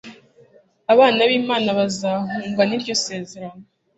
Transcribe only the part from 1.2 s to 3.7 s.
b'Imana bazahugwa n'iryo sezerano.